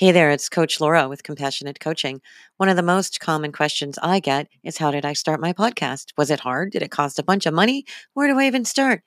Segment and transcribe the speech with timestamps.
[0.00, 2.22] Hey there, it's Coach Laura with Compassionate Coaching.
[2.56, 6.12] One of the most common questions I get is How did I start my podcast?
[6.16, 6.72] Was it hard?
[6.72, 7.84] Did it cost a bunch of money?
[8.14, 9.02] Where do I even start?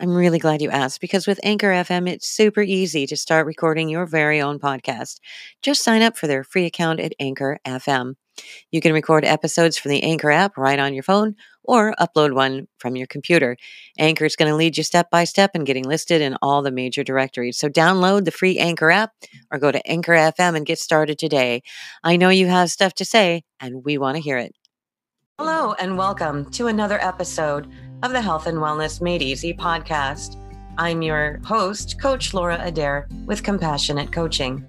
[0.00, 3.88] I'm really glad you asked because with Anchor FM, it's super easy to start recording
[3.88, 5.18] your very own podcast.
[5.62, 8.16] Just sign up for their free account at Anchor FM.
[8.70, 12.66] You can record episodes from the Anchor app right on your phone or upload one
[12.78, 13.56] from your computer.
[13.98, 16.70] Anchor is going to lead you step by step in getting listed in all the
[16.70, 17.58] major directories.
[17.58, 19.12] So download the free Anchor app
[19.50, 21.62] or go to Anchor FM and get started today.
[22.02, 24.54] I know you have stuff to say, and we want to hear it.
[25.38, 27.68] Hello, and welcome to another episode
[28.02, 30.36] of the Health and Wellness Made Easy podcast.
[30.78, 34.64] I'm your host, Coach Laura Adair with Compassionate Coaching.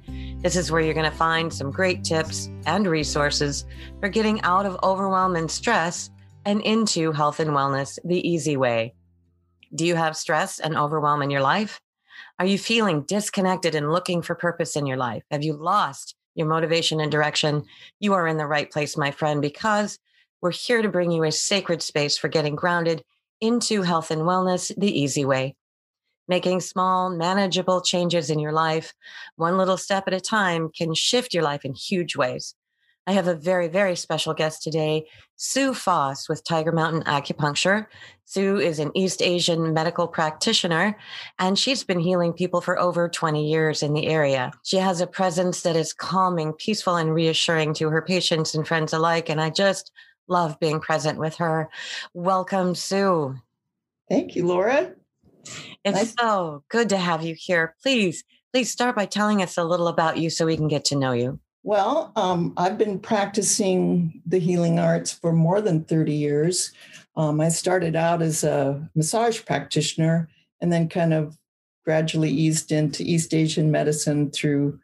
[0.45, 3.65] This is where you're going to find some great tips and resources
[3.99, 6.11] for getting out of overwhelm and stress
[6.45, 8.93] and into health and wellness the easy way.
[9.73, 11.81] Do you have stress and overwhelm in your life?
[12.37, 15.23] Are you feeling disconnected and looking for purpose in your life?
[15.31, 17.63] Have you lost your motivation and direction?
[17.99, 19.97] You are in the right place, my friend, because
[20.43, 23.03] we're here to bring you a sacred space for getting grounded
[23.41, 25.55] into health and wellness the easy way.
[26.27, 28.93] Making small, manageable changes in your life,
[29.35, 32.55] one little step at a time, can shift your life in huge ways.
[33.07, 37.85] I have a very, very special guest today, Sue Foss with Tiger Mountain Acupuncture.
[38.23, 40.97] Sue is an East Asian medical practitioner,
[41.37, 44.51] and she's been healing people for over 20 years in the area.
[44.63, 48.91] She has a presence that is calming, peaceful, and reassuring to her patients and friends
[48.91, 49.29] alike.
[49.29, 49.91] And I just
[50.27, 51.69] love being present with her.
[52.15, 53.35] Welcome, Sue.
[54.09, 54.95] Thank you, Laura.
[55.83, 56.13] It's nice.
[56.19, 57.75] so good to have you here.
[57.81, 60.95] Please, please start by telling us a little about you so we can get to
[60.95, 61.39] know you.
[61.63, 66.71] Well, um, I've been practicing the healing arts for more than 30 years.
[67.15, 70.29] Um, I started out as a massage practitioner
[70.61, 71.37] and then kind of
[71.83, 74.79] gradually eased into East Asian medicine through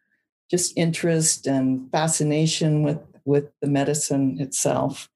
[0.50, 5.08] just interest and fascination with, with the medicine itself.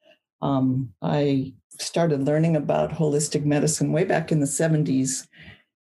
[0.41, 5.27] Um, I started learning about holistic medicine way back in the 70s.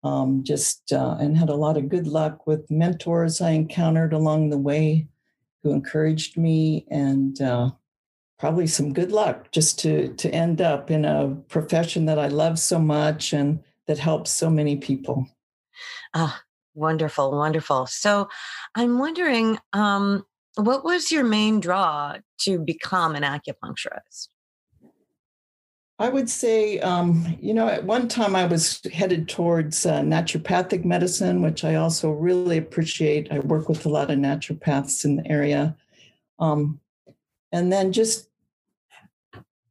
[0.05, 4.51] Um, just uh, and had a lot of good luck with mentors I encountered along
[4.51, 5.09] the way
[5.63, 7.73] who encouraged me and uh,
[8.39, 12.59] probably some good luck just to to end up in a profession that I love
[12.59, 15.27] so much and that helps so many people.
[16.15, 16.43] Ah,
[16.75, 17.87] wonderful, wonderful.
[17.87, 18.29] So,
[18.75, 20.25] I'm wondering, um,
[20.57, 24.29] what was your main draw to become an acupuncturist?
[26.01, 30.85] I would say, um, you know, at one time I was headed towards uh, naturopathic
[30.85, 33.33] medicine, which I also really appreciate.
[33.33, 35.77] I work with a lot of naturopaths in the area.
[36.39, 36.79] Um,
[37.51, 38.29] and then just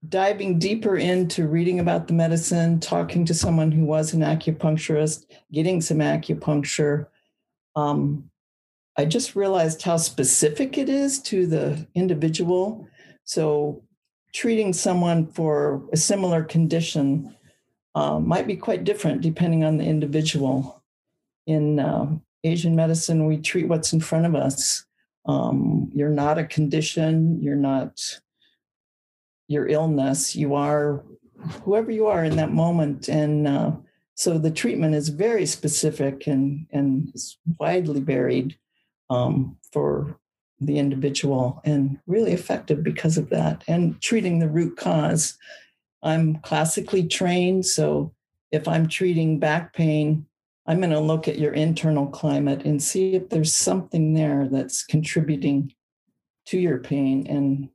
[0.09, 5.79] diving deeper into reading about the medicine, talking to someone who was an acupuncturist, getting
[5.79, 7.07] some acupuncture.
[7.75, 8.29] Um,
[8.97, 12.87] I just realized how specific it is to the individual.
[13.23, 13.83] So
[14.37, 17.35] treating someone for a similar condition
[17.95, 20.83] uh, might be quite different depending on the individual.
[21.47, 22.05] In uh,
[22.43, 24.85] Asian medicine, we treat what's in front of us.
[25.25, 28.19] Um, you're not a condition, you're not
[29.47, 31.03] your illness, you are
[31.63, 33.09] whoever you are in that moment.
[33.09, 33.71] And uh,
[34.13, 38.55] so the treatment is very specific and, and is widely varied
[39.09, 40.19] um, for
[40.59, 45.37] the individual and really effective because of that and treating the root cause.
[46.03, 48.13] I'm classically trained, so
[48.51, 50.25] if I'm treating back pain,
[50.65, 54.83] I'm going to look at your internal climate and see if there's something there that's
[54.83, 55.73] contributing
[56.47, 57.69] to your pain and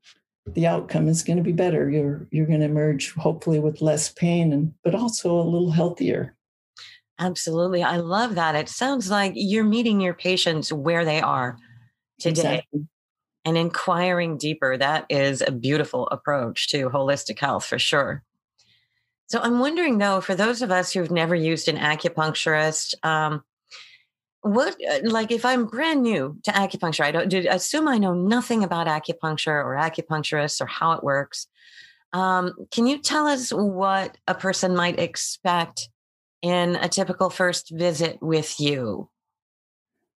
[0.46, 1.88] the outcome is going to be better.
[1.88, 6.34] You're you're going to emerge hopefully with less pain and but also a little healthier.
[7.18, 7.82] Absolutely.
[7.82, 8.56] I love that.
[8.56, 11.56] It sounds like you're meeting your patients where they are
[12.22, 12.86] today exactly.
[13.44, 14.76] and inquiring deeper.
[14.76, 18.22] That is a beautiful approach to holistic health for sure.
[19.26, 23.42] So I'm wondering though, for those of us who've never used an acupuncturist, um,
[24.42, 28.64] what uh, like if I'm brand new to acupuncture, I don't assume I know nothing
[28.64, 31.46] about acupuncture or acupuncturists or how it works.
[32.12, 35.88] Um, can you tell us what a person might expect
[36.42, 39.08] in a typical first visit with you?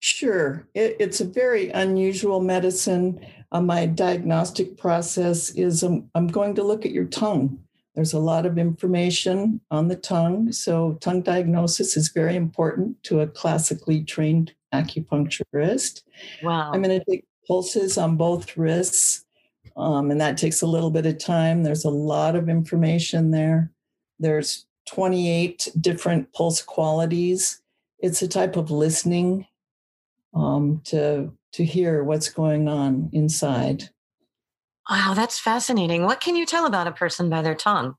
[0.04, 0.68] Sure.
[0.74, 3.26] It, it's a very unusual medicine.
[3.54, 7.58] Uh, my diagnostic process is um, I'm going to look at your tongue.
[7.96, 10.52] There's a lot of information on the tongue.
[10.52, 16.02] So, tongue diagnosis is very important to a classically trained acupuncturist.
[16.44, 16.74] Wow.
[16.74, 19.24] I'm going to take pulses on both wrists,
[19.78, 21.64] um, and that takes a little bit of time.
[21.64, 23.72] There's a lot of information there.
[24.20, 27.62] There's 28 different pulse qualities.
[28.00, 29.48] It's a type of listening
[30.34, 33.90] um, to to hear what's going on inside.
[34.90, 36.04] Wow, that's fascinating.
[36.04, 37.96] What can you tell about a person by their tongue?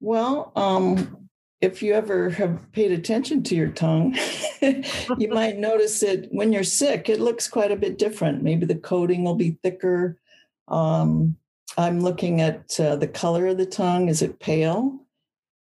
[0.00, 1.28] Well, um,
[1.60, 4.16] if you ever have paid attention to your tongue,
[4.62, 8.42] you might notice that when you're sick, it looks quite a bit different.
[8.42, 10.18] Maybe the coating will be thicker.
[10.68, 11.36] Um,
[11.76, 14.08] I'm looking at uh, the color of the tongue.
[14.08, 15.00] Is it pale?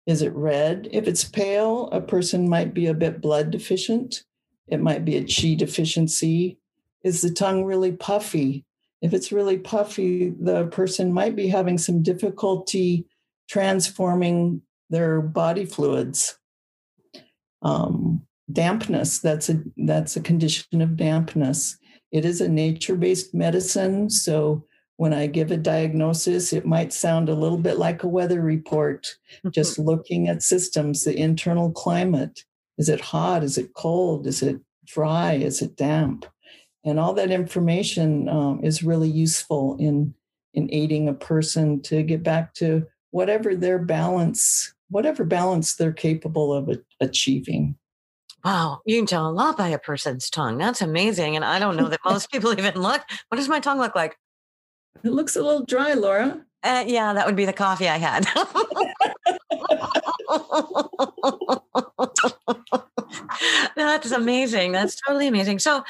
[0.06, 0.88] Is it red?
[0.92, 4.24] If it's pale, a person might be a bit blood deficient.
[4.68, 6.58] It might be a chi deficiency.
[7.04, 8.66] Is the tongue really puffy?
[9.02, 13.06] If it's really puffy, the person might be having some difficulty
[13.48, 16.38] transforming their body fluids.
[17.62, 21.78] Um, dampness, that's a that's a condition of dampness.
[22.12, 24.10] It is a nature-based medicine.
[24.10, 24.66] So
[24.98, 29.08] when I give a diagnosis, it might sound a little bit like a weather report,
[29.52, 32.46] just looking at systems, the internal climate.
[32.78, 33.44] Is it hot?
[33.44, 34.28] Is it cold?
[34.28, 35.34] Is it dry?
[35.34, 36.26] Is it damp?
[36.84, 40.14] And all that information um, is really useful in,
[40.54, 46.54] in aiding a person to get back to whatever their balance, whatever balance they're capable
[46.54, 46.70] of
[47.00, 47.76] achieving.
[48.44, 50.60] Wow, you can tell a lot by a person's tongue.
[50.60, 51.36] That's amazing.
[51.36, 53.02] And I don't know that most people even look.
[53.30, 54.16] What does my tongue look like?
[55.04, 56.46] It looks a little dry, Laura.
[56.62, 58.28] Uh, yeah, that would be the coffee I had.
[63.76, 64.72] That's amazing.
[64.72, 65.60] That's totally amazing.
[65.60, 65.84] So,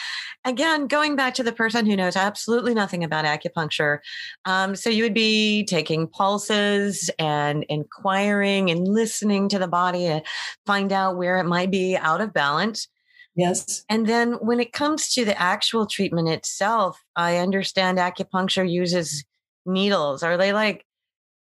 [0.44, 4.00] again, going back to the person who knows absolutely nothing about acupuncture,
[4.46, 10.24] um, so you would be taking pulses and inquiring and listening to the body to
[10.66, 12.88] find out where it might be out of balance.
[13.36, 13.84] Yes.
[13.90, 19.26] And then when it comes to the actual treatment itself, I understand acupuncture uses
[19.66, 20.24] needles.
[20.24, 20.86] Are they like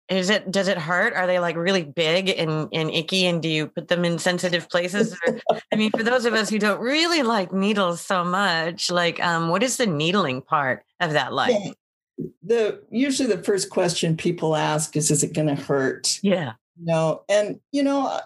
[0.09, 1.15] is it does it hurt?
[1.15, 3.27] Are they like really big and, and icky?
[3.27, 5.17] And do you put them in sensitive places?
[5.27, 5.41] Or,
[5.73, 9.49] I mean, for those of us who don't really like needles so much, like um,
[9.49, 11.57] what is the needling part of that like?
[11.59, 11.73] Yeah.
[12.43, 16.21] The usually the first question people ask is, is it going to hurt?
[16.23, 16.53] Yeah.
[16.81, 18.21] No, and you know, uh,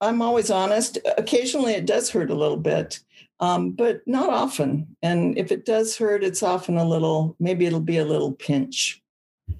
[0.00, 0.98] I'm always honest.
[1.16, 3.00] Occasionally, it does hurt a little bit,
[3.40, 4.96] um, but not often.
[5.02, 7.36] And if it does hurt, it's often a little.
[7.38, 9.02] Maybe it'll be a little pinch.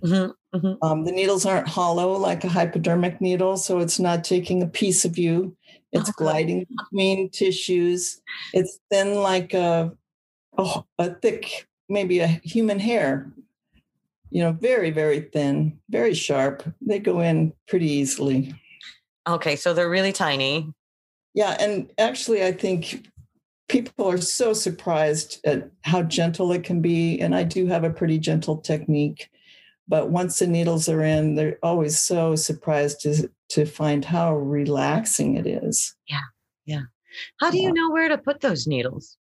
[0.03, 0.57] Mm-hmm.
[0.57, 0.85] Mm-hmm.
[0.87, 5.05] Um, the needles aren't hollow like a hypodermic needle, so it's not taking a piece
[5.05, 5.57] of you.
[5.93, 8.21] It's oh, gliding between tissues.
[8.53, 9.93] It's thin like a,
[10.59, 13.33] a, a thick, maybe a human hair.
[14.31, 16.65] You know, very, very thin, very sharp.
[16.81, 18.55] They go in pretty easily.
[19.27, 20.73] Okay, so they're really tiny.
[21.35, 23.07] Yeah, and actually, I think
[23.69, 27.19] people are so surprised at how gentle it can be.
[27.21, 29.31] And I do have a pretty gentle technique.
[29.87, 35.37] But once the needles are in, they're always so surprised to, to find how relaxing
[35.37, 35.95] it is.
[36.09, 36.21] Yeah.
[36.65, 36.83] Yeah.
[37.39, 39.17] How do you know where to put those needles?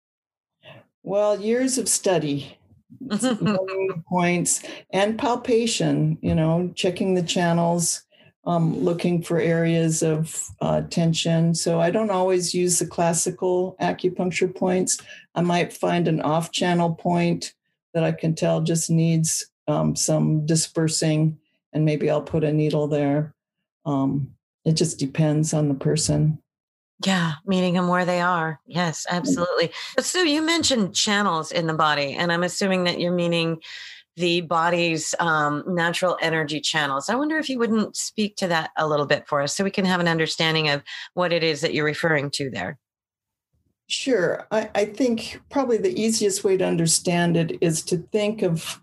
[1.03, 2.57] Well, years of study,
[4.09, 8.05] points, and palpation, you know, checking the channels,
[8.45, 11.55] um, looking for areas of uh, tension.
[11.55, 14.99] So I don't always use the classical acupuncture points.
[15.35, 17.55] I might find an off channel point
[17.95, 21.39] that I can tell just needs um, some dispersing,
[21.73, 23.35] and maybe I'll put a needle there.
[23.85, 26.39] Um, it just depends on the person.
[27.05, 28.61] Yeah, meeting them where they are.
[28.67, 29.73] Yes, absolutely.
[29.97, 33.61] But Sue, you mentioned channels in the body, and I'm assuming that you're meaning
[34.17, 37.09] the body's um, natural energy channels.
[37.09, 39.71] I wonder if you wouldn't speak to that a little bit for us so we
[39.71, 40.83] can have an understanding of
[41.15, 42.79] what it is that you're referring to there.
[43.89, 44.47] Sure.
[44.51, 48.82] I, I think probably the easiest way to understand it is to think of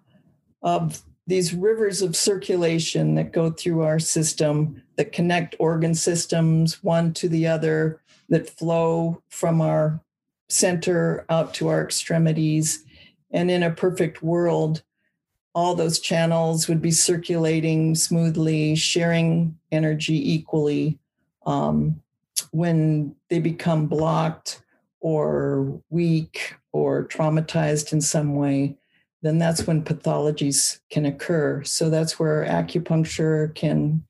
[0.61, 7.13] of these rivers of circulation that go through our system that connect organ systems one
[7.13, 10.01] to the other that flow from our
[10.49, 12.83] center out to our extremities.
[13.31, 14.81] And in a perfect world
[15.53, 20.97] all those channels would be circulating smoothly sharing energy equally
[21.45, 22.01] um,
[22.51, 24.61] when they become blocked
[25.01, 28.77] or weak or traumatized in some way
[29.21, 31.63] then that's when pathologies can occur.
[31.63, 34.03] So that's where acupuncture can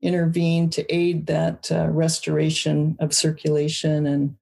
[0.00, 4.36] intervene to aid that uh, restoration of circulation and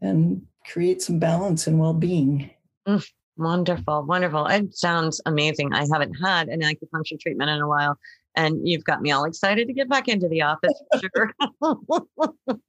[0.00, 2.50] and create some balance and well-being.
[2.86, 4.46] Mm, wonderful, wonderful.
[4.46, 5.72] It sounds amazing.
[5.72, 7.98] I haven't had an acupuncture treatment in a while,
[8.34, 12.58] and you've got me all excited to get back into the office for sure.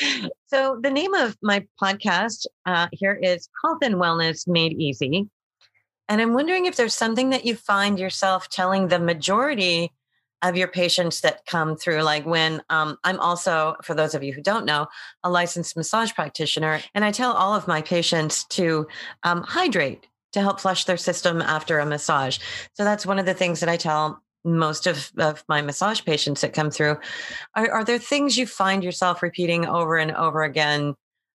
[0.46, 5.28] so the name of my podcast uh, here is Health and Wellness Made Easy.
[6.08, 9.92] And I'm wondering if there's something that you find yourself telling the majority
[10.42, 14.34] of your patients that come through like when um, i'm also for those of you
[14.34, 14.86] who don't know
[15.24, 18.86] a licensed massage practitioner and i tell all of my patients to
[19.22, 22.38] um, hydrate to help flush their system after a massage.
[22.74, 26.42] So that's one of the things that i tell most of, of my massage patients
[26.42, 26.98] that come through.
[27.56, 30.94] Are, are there things you find yourself repeating over and over again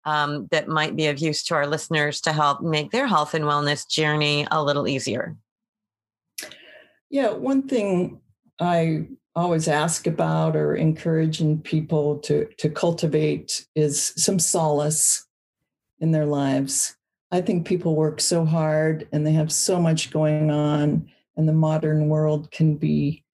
[0.06, 3.44] um, that might be of use to our listeners to help make their health and
[3.44, 5.36] wellness journey a little easier
[7.10, 8.20] yeah one thing
[8.58, 15.26] I always ask about or encouraging people to, to cultivate is some solace
[16.00, 16.96] in their lives.
[17.30, 21.52] I think people work so hard and they have so much going on, and the
[21.52, 23.24] modern world can be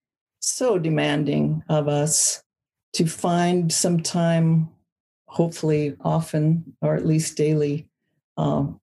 [0.40, 2.42] so demanding of us
[2.94, 4.70] to find some time,
[5.32, 7.88] hopefully often or at least daily,
[8.36, 8.78] um,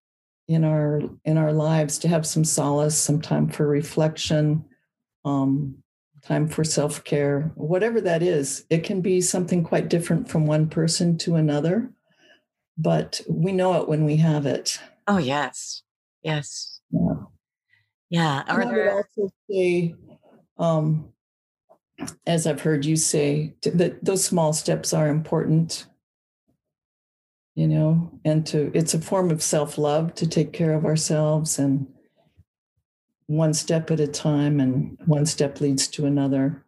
[0.47, 4.65] in our in our lives to have some solace, some time for reflection,
[5.23, 5.75] um,
[6.23, 8.65] time for self care, whatever that is.
[8.71, 11.91] It can be something quite different from one person to another,
[12.79, 14.79] but we know it when we have it.
[15.07, 15.83] Oh, yes.
[16.23, 16.81] Yes.
[16.89, 17.13] Yeah.
[18.09, 18.43] Yeah.
[18.47, 19.93] Are I would also say,
[20.57, 21.09] um,
[22.25, 25.85] as I've heard you say, that those small steps are important.
[27.59, 31.59] You know, and to it's a form of self love to take care of ourselves
[31.59, 31.87] and
[33.27, 36.63] one step at a time, and one step leads to another.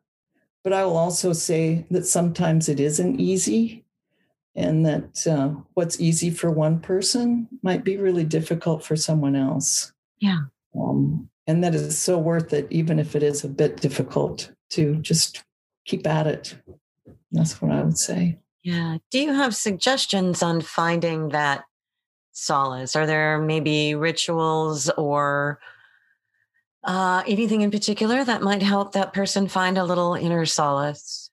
[0.65, 3.85] But I will also say that sometimes it isn't easy,
[4.53, 9.93] and that uh, what's easy for one person might be really difficult for someone else.
[10.19, 10.39] Yeah.
[10.77, 14.95] Um, and that is so worth it, even if it is a bit difficult to
[14.95, 15.45] just
[15.85, 16.57] keep at it.
[17.31, 18.39] That's what I would say.
[18.63, 18.97] Yeah.
[19.09, 21.63] Do you have suggestions on finding that
[22.31, 22.95] solace?
[22.95, 25.59] Are there maybe rituals or
[26.83, 31.29] uh, anything in particular that might help that person find a little inner solace?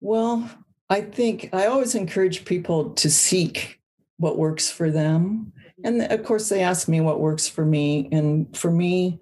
[0.00, 0.50] Well,
[0.88, 3.80] I think I always encourage people to seek
[4.16, 5.52] what works for them.
[5.84, 8.08] And of course, they ask me what works for me.
[8.12, 9.20] And for me,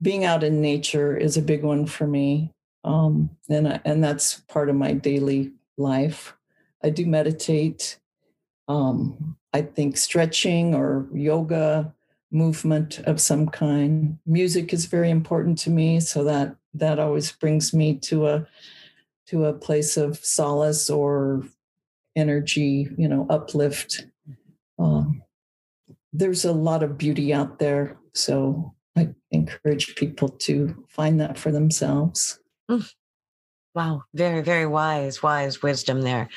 [0.00, 2.52] being out in nature is a big one for me.
[2.84, 6.34] Um, and, and that's part of my daily life.
[6.82, 7.98] I do meditate.
[8.68, 11.94] Um, I think stretching or yoga
[12.30, 14.18] movement of some kind.
[14.26, 18.46] Music is very important to me, so that that always brings me to a
[19.26, 21.44] to a place of solace or
[22.16, 24.06] energy, you know, uplift.
[24.78, 25.22] Um,
[26.12, 31.50] there's a lot of beauty out there, so I encourage people to find that for
[31.50, 32.38] themselves.
[33.74, 36.28] Wow, very, very wise, wise wisdom there.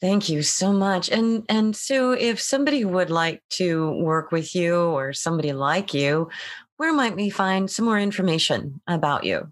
[0.00, 1.10] Thank you so much.
[1.10, 6.28] And and Sue, if somebody would like to work with you or somebody like you,
[6.76, 9.50] where might we find some more information about you?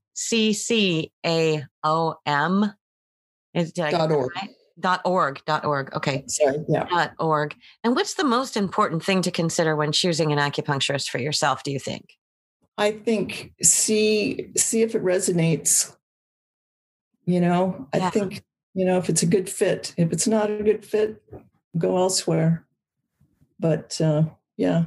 [3.54, 4.30] is did dot org.
[4.36, 4.50] Right?
[4.78, 5.40] Dot org.
[5.44, 5.94] Dot org.
[5.94, 6.24] Okay.
[6.28, 6.64] Sorry.
[6.68, 6.84] Yeah.
[6.84, 7.54] Dot org.
[7.82, 11.62] And what's the most important thing to consider when choosing an acupuncturist for yourself?
[11.62, 12.16] Do you think?
[12.76, 15.94] I think see see if it resonates.
[17.24, 18.44] You know, I think
[18.74, 19.92] you know if it's a good fit.
[19.96, 21.22] If it's not a good fit,
[21.76, 22.64] go elsewhere.
[23.58, 24.26] But uh,
[24.58, 24.84] yeah,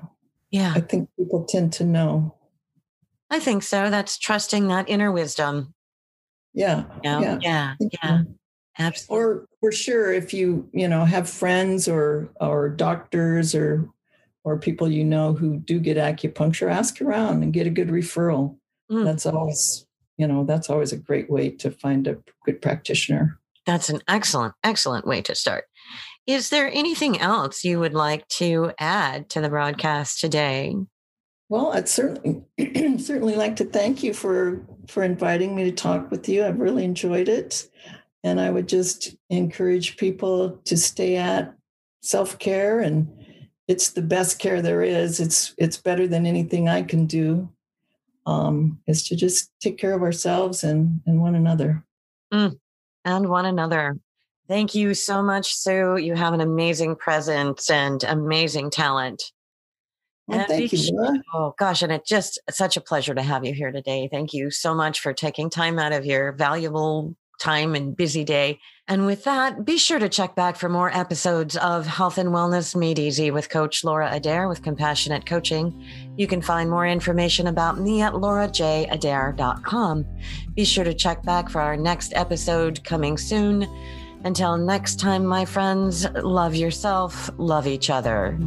[0.51, 2.35] yeah, I think people tend to know.
[3.31, 3.89] I think so.
[3.89, 5.73] That's trusting that inner wisdom.
[6.53, 6.83] Yeah.
[7.03, 7.19] You know?
[7.21, 7.75] Yeah.
[7.79, 7.89] Yeah.
[8.03, 8.21] Yeah.
[8.77, 9.17] Absolutely.
[9.17, 13.89] Or for sure, if you you know have friends or or doctors or
[14.43, 18.57] or people you know who do get acupuncture, ask around and get a good referral.
[18.91, 19.05] Mm.
[19.05, 19.85] That's always,
[20.17, 23.39] you know, that's always a great way to find a good practitioner.
[23.65, 25.65] That's an excellent, excellent way to start.
[26.27, 30.75] Is there anything else you would like to add to the broadcast today?
[31.49, 32.43] Well, I'd certainly
[32.97, 36.45] certainly like to thank you for for inviting me to talk with you.
[36.45, 37.69] I've really enjoyed it.
[38.23, 41.55] And I would just encourage people to stay at
[42.03, 43.11] self-care and
[43.67, 45.19] it's the best care there is.
[45.19, 47.49] It's it's better than anything I can do.
[48.27, 51.83] Um, is to just take care of ourselves and and one another.
[52.31, 52.59] Mm,
[53.05, 53.97] and one another.
[54.51, 55.95] Thank you so much, Sue.
[55.95, 59.23] You have an amazing presence and amazing talent.
[60.27, 60.89] Well, thank you.
[60.91, 61.23] Laura.
[61.33, 64.09] Oh gosh, and it's just such a pleasure to have you here today.
[64.11, 68.59] Thank you so much for taking time out of your valuable time and busy day.
[68.89, 72.75] And with that, be sure to check back for more episodes of Health and Wellness
[72.75, 75.81] Made Easy with Coach Laura Adair with Compassionate Coaching.
[76.17, 80.05] You can find more information about me at laurajadair.com.
[80.55, 83.65] Be sure to check back for our next episode coming soon.
[84.23, 88.37] Until next time, my friends, love yourself, love each other.